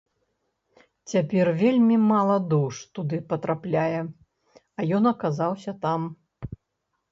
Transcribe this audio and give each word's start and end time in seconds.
Цяпер 1.11 1.51
вельмі 1.61 1.97
мала 2.13 2.37
душ 2.55 2.81
туды 3.01 3.21
патрапляе, 3.35 4.01
а 4.77 4.81
ён 5.01 5.13
аказаўся 5.13 5.79
там. 5.87 6.11